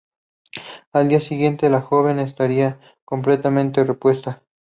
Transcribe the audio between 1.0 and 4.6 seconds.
día siguiente la joven estará completamente repuesta.